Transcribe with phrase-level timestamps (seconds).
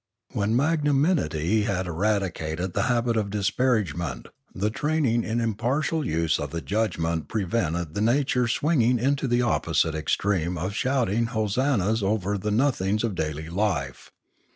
[0.33, 6.59] When magnanimity had eradicated the habit of disparagement, the training in impartial use of the
[6.59, 12.49] judgment prevented the nature swinging into the opposite extreme of shouting hosan nas over the
[12.49, 14.11] nothings of daily life.